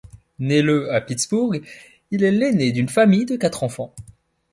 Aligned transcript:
Né 0.39 0.63
le 0.63 0.91
à 0.91 0.99
Pittsburgh, 0.99 1.63
il 2.09 2.23
est 2.23 2.31
l'aîné 2.31 2.71
d'une 2.71 2.89
famille 2.89 3.27
de 3.27 3.35
quatre 3.35 3.61
enfants. 3.63 3.93